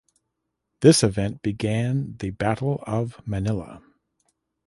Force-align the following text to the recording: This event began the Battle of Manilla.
This 0.79 1.03
event 1.03 1.43
began 1.43 2.17
the 2.17 2.31
Battle 2.31 2.83
of 2.87 3.21
Manilla. 3.27 3.83